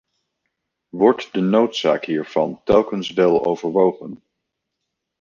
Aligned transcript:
Wordt 0.89 1.33
de 1.33 1.41
noodzaak 1.41 2.05
hiervan 2.05 2.61
telkens 2.63 3.13
wel 3.13 3.45
overwogen? 3.45 4.23